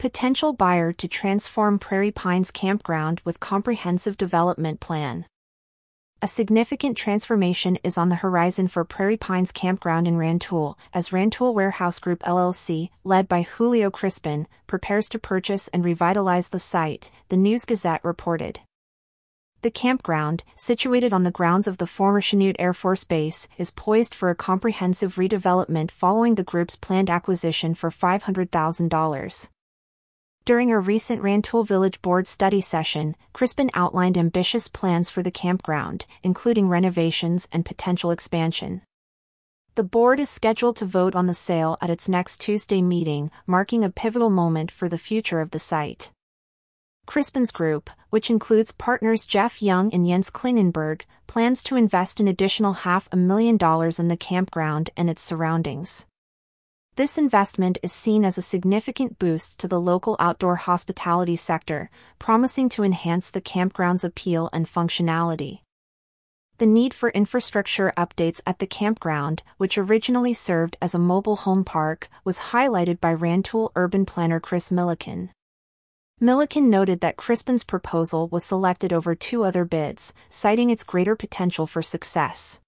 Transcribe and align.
Potential 0.00 0.54
buyer 0.54 0.94
to 0.94 1.06
transform 1.06 1.78
Prairie 1.78 2.10
Pines 2.10 2.50
Campground 2.50 3.20
with 3.22 3.38
comprehensive 3.38 4.16
development 4.16 4.80
plan. 4.80 5.26
A 6.22 6.26
significant 6.26 6.96
transformation 6.96 7.76
is 7.84 7.98
on 7.98 8.08
the 8.08 8.22
horizon 8.24 8.66
for 8.66 8.82
Prairie 8.82 9.18
Pines 9.18 9.52
Campground 9.52 10.08
in 10.08 10.16
Rantoul, 10.16 10.78
as 10.94 11.12
Rantoul 11.12 11.52
Warehouse 11.52 11.98
Group 11.98 12.20
LLC, 12.20 12.88
led 13.04 13.28
by 13.28 13.42
Julio 13.42 13.90
Crispin, 13.90 14.46
prepares 14.66 15.06
to 15.10 15.18
purchase 15.18 15.68
and 15.68 15.84
revitalize 15.84 16.48
the 16.48 16.58
site, 16.58 17.10
the 17.28 17.36
News 17.36 17.66
Gazette 17.66 18.02
reported. 18.02 18.60
The 19.60 19.70
campground, 19.70 20.44
situated 20.56 21.12
on 21.12 21.24
the 21.24 21.30
grounds 21.30 21.66
of 21.66 21.76
the 21.76 21.86
former 21.86 22.22
Chanute 22.22 22.56
Air 22.58 22.72
Force 22.72 23.04
Base, 23.04 23.48
is 23.58 23.70
poised 23.70 24.14
for 24.14 24.30
a 24.30 24.34
comprehensive 24.34 25.16
redevelopment 25.16 25.90
following 25.90 26.36
the 26.36 26.42
group's 26.42 26.74
planned 26.74 27.10
acquisition 27.10 27.74
for 27.74 27.90
$500,000. 27.90 29.48
During 30.46 30.70
a 30.70 30.80
recent 30.80 31.22
Rantoul 31.22 31.64
Village 31.64 32.00
Board 32.00 32.26
study 32.26 32.60
session, 32.60 33.14
Crispin 33.32 33.70
outlined 33.74 34.16
ambitious 34.16 34.68
plans 34.68 35.10
for 35.10 35.22
the 35.22 35.30
campground, 35.30 36.06
including 36.22 36.68
renovations 36.68 37.46
and 37.52 37.64
potential 37.64 38.10
expansion. 38.10 38.82
The 39.74 39.84
board 39.84 40.18
is 40.18 40.30
scheduled 40.30 40.76
to 40.76 40.86
vote 40.86 41.14
on 41.14 41.26
the 41.26 41.34
sale 41.34 41.76
at 41.80 41.90
its 41.90 42.08
next 42.08 42.40
Tuesday 42.40 42.82
meeting, 42.82 43.30
marking 43.46 43.84
a 43.84 43.90
pivotal 43.90 44.30
moment 44.30 44.70
for 44.70 44.88
the 44.88 44.98
future 44.98 45.40
of 45.40 45.50
the 45.50 45.58
site. 45.58 46.10
Crispin's 47.06 47.50
group, 47.50 47.90
which 48.08 48.30
includes 48.30 48.72
partners 48.72 49.26
Jeff 49.26 49.60
Young 49.60 49.92
and 49.92 50.06
Jens 50.06 50.30
Klingenberg, 50.30 51.02
plans 51.26 51.62
to 51.64 51.76
invest 51.76 52.18
an 52.18 52.28
additional 52.28 52.72
half 52.72 53.08
a 53.12 53.16
million 53.16 53.56
dollars 53.56 53.98
in 53.98 54.08
the 54.08 54.16
campground 54.16 54.90
and 54.96 55.10
its 55.10 55.22
surroundings. 55.22 56.06
This 57.00 57.16
investment 57.16 57.78
is 57.82 57.92
seen 57.92 58.26
as 58.26 58.36
a 58.36 58.42
significant 58.42 59.18
boost 59.18 59.56
to 59.60 59.66
the 59.66 59.80
local 59.80 60.16
outdoor 60.18 60.56
hospitality 60.56 61.34
sector, 61.34 61.88
promising 62.18 62.68
to 62.68 62.82
enhance 62.82 63.30
the 63.30 63.40
campground's 63.40 64.04
appeal 64.04 64.50
and 64.52 64.66
functionality. 64.66 65.60
The 66.58 66.66
need 66.66 66.92
for 66.92 67.08
infrastructure 67.08 67.94
updates 67.96 68.42
at 68.46 68.58
the 68.58 68.66
campground, 68.66 69.42
which 69.56 69.78
originally 69.78 70.34
served 70.34 70.76
as 70.82 70.94
a 70.94 70.98
mobile 70.98 71.36
home 71.36 71.64
park, 71.64 72.10
was 72.22 72.52
highlighted 72.52 73.00
by 73.00 73.14
Rantoul 73.14 73.72
urban 73.76 74.04
planner 74.04 74.38
Chris 74.38 74.70
Milliken. 74.70 75.30
Milliken 76.20 76.68
noted 76.68 77.00
that 77.00 77.16
Crispin's 77.16 77.64
proposal 77.64 78.28
was 78.28 78.44
selected 78.44 78.92
over 78.92 79.14
two 79.14 79.42
other 79.42 79.64
bids, 79.64 80.12
citing 80.28 80.68
its 80.68 80.84
greater 80.84 81.16
potential 81.16 81.66
for 81.66 81.80
success. 81.80 82.60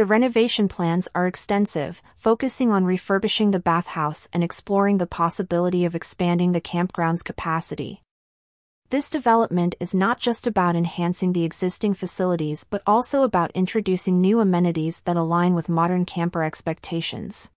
The 0.00 0.06
renovation 0.06 0.66
plans 0.66 1.08
are 1.14 1.26
extensive, 1.26 2.00
focusing 2.16 2.72
on 2.72 2.86
refurbishing 2.86 3.50
the 3.50 3.60
bathhouse 3.60 4.30
and 4.32 4.42
exploring 4.42 4.96
the 4.96 5.06
possibility 5.06 5.84
of 5.84 5.94
expanding 5.94 6.52
the 6.52 6.60
campground's 6.62 7.22
capacity. 7.22 8.00
This 8.88 9.10
development 9.10 9.74
is 9.78 9.94
not 9.94 10.18
just 10.18 10.46
about 10.46 10.74
enhancing 10.74 11.34
the 11.34 11.44
existing 11.44 11.92
facilities 11.92 12.64
but 12.64 12.80
also 12.86 13.24
about 13.24 13.50
introducing 13.54 14.22
new 14.22 14.40
amenities 14.40 15.00
that 15.00 15.18
align 15.18 15.52
with 15.52 15.68
modern 15.68 16.06
camper 16.06 16.42
expectations. 16.44 17.50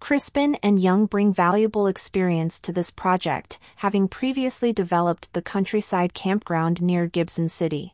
Crispin 0.00 0.56
and 0.60 0.80
Young 0.80 1.06
bring 1.06 1.32
valuable 1.32 1.86
experience 1.86 2.60
to 2.62 2.72
this 2.72 2.90
project, 2.90 3.60
having 3.76 4.08
previously 4.08 4.72
developed 4.72 5.32
the 5.34 5.40
countryside 5.40 6.14
campground 6.14 6.82
near 6.82 7.06
Gibson 7.06 7.48
City. 7.48 7.93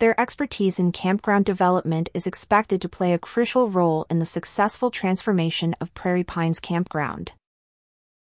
Their 0.00 0.18
expertise 0.18 0.78
in 0.78 0.92
campground 0.92 1.44
development 1.44 2.08
is 2.14 2.26
expected 2.26 2.80
to 2.80 2.88
play 2.88 3.12
a 3.12 3.18
crucial 3.18 3.68
role 3.68 4.06
in 4.08 4.18
the 4.18 4.24
successful 4.24 4.90
transformation 4.90 5.76
of 5.78 5.92
Prairie 5.92 6.24
Pines 6.24 6.58
Campground. 6.58 7.32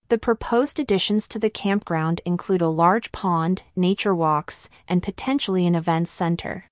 The 0.10 0.18
proposed 0.18 0.80
additions 0.80 1.28
to 1.28 1.38
the 1.38 1.52
campground 1.52 2.20
include 2.26 2.64
a 2.64 2.68
large 2.68 3.12
pond, 3.12 3.62
nature 3.76 4.16
walks, 4.16 4.72
and 4.88 5.04
potentially 5.04 5.68
an 5.68 5.76
events 5.76 6.10
center. 6.10 6.66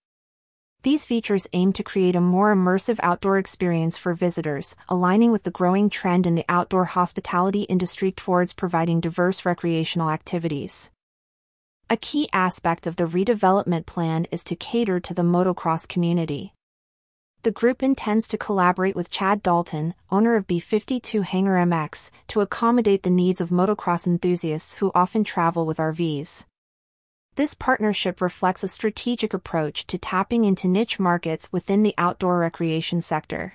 These 0.82 1.06
features 1.06 1.46
aim 1.54 1.72
to 1.74 1.84
create 1.84 2.16
a 2.16 2.22
more 2.22 2.56
immersive 2.56 3.00
outdoor 3.04 3.38
experience 3.38 3.98
for 3.98 4.16
visitors, 4.16 4.76
aligning 4.90 5.32
with 5.32 5.44
the 5.44 5.52
growing 5.52 5.88
trend 5.92 6.26
in 6.26 6.34
the 6.34 6.46
outdoor 6.50 6.86
hospitality 6.86 7.62
industry 7.64 8.12
towards 8.12 8.54
providing 8.54 9.02
diverse 9.02 9.46
recreational 9.46 10.10
activities. 10.10 10.90
A 11.88 11.98
key 11.98 12.28
aspect 12.34 12.88
of 12.88 12.96
the 12.96 13.04
redevelopment 13.04 13.86
plan 13.86 14.26
is 14.32 14.44
to 14.46 14.56
cater 14.56 15.00
to 15.00 15.14
the 15.14 15.22
motocross 15.22 15.88
community. 15.88 16.56
The 17.44 17.52
group 17.52 17.84
intends 17.84 18.28
to 18.30 18.40
collaborate 18.40 18.96
with 18.96 19.12
Chad 19.12 19.44
Dalton, 19.44 19.94
owner 20.10 20.36
of 20.36 20.48
B52 20.48 21.22
Hangar 21.22 21.64
MX, 21.64 22.10
to 22.30 22.42
accommodate 22.42 23.04
the 23.04 23.12
needs 23.12 23.40
of 23.40 23.52
motocross 23.52 24.08
enthusiasts 24.08 24.74
who 24.76 24.92
often 24.96 25.24
travel 25.24 25.68
with 25.68 25.78
RVs. 25.78 26.46
This 27.36 27.54
partnership 27.54 28.20
reflects 28.20 28.64
a 28.64 28.68
strategic 28.68 29.32
approach 29.32 29.86
to 29.86 30.00
tapping 30.00 30.44
into 30.44 30.68
niche 30.68 30.98
markets 30.98 31.52
within 31.52 31.84
the 31.84 31.94
outdoor 32.00 32.40
recreation 32.40 33.00
sector. 33.00 33.54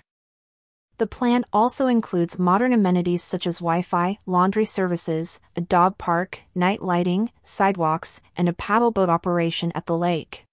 The 1.00 1.06
plan 1.06 1.46
also 1.50 1.86
includes 1.86 2.38
modern 2.38 2.74
amenities 2.74 3.22
such 3.22 3.46
as 3.46 3.60
Wi-Fi, 3.60 4.18
laundry 4.26 4.66
services, 4.66 5.40
a 5.56 5.62
dog 5.62 5.96
park, 5.96 6.42
night 6.54 6.82
lighting, 6.82 7.30
sidewalks, 7.42 8.20
and 8.36 8.50
a 8.50 8.52
paddleboat 8.52 9.08
operation 9.08 9.72
at 9.74 9.86
the 9.86 9.96
lake. 9.96 10.44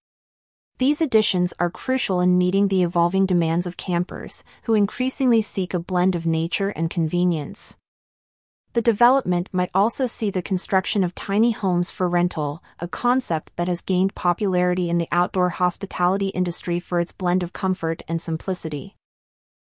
These 0.78 1.02
additions 1.02 1.54
are 1.60 1.70
crucial 1.70 2.22
in 2.22 2.38
meeting 2.38 2.70
the 2.70 2.82
evolving 2.82 3.26
demands 3.26 3.68
of 3.68 3.76
campers, 3.76 4.46
who 4.64 4.74
increasingly 4.74 5.42
seek 5.42 5.74
a 5.74 5.80
blend 5.80 6.16
of 6.16 6.26
nature 6.26 6.70
and 6.70 6.90
convenience. 6.90 7.76
The 8.72 8.82
development 8.82 9.50
might 9.52 9.72
also 9.74 10.06
see 10.06 10.30
the 10.30 10.42
construction 10.42 11.04
of 11.04 11.14
tiny 11.14 11.52
homes 11.52 11.90
for 11.92 12.08
rental, 12.08 12.64
a 12.80 12.88
concept 12.88 13.52
that 13.58 13.68
has 13.68 13.82
gained 13.82 14.16
popularity 14.16 14.90
in 14.90 14.98
the 14.98 15.10
outdoor 15.12 15.50
hospitality 15.50 16.30
industry 16.30 16.80
for 16.80 17.02
its 17.02 17.12
blend 17.12 17.44
of 17.44 17.52
comfort 17.52 18.02
and 18.08 18.22
simplicity. 18.22 18.94